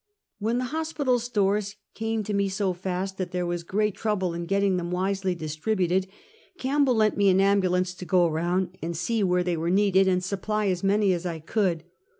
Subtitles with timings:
[0.39, 4.77] When hospital stores came to me so fast that there was great trouble in getting
[4.77, 6.07] them wisely distributed,
[6.57, 10.69] Campbell lent me an ambulance to go around, see where they were needed, and supply
[10.69, 11.83] as many as I could.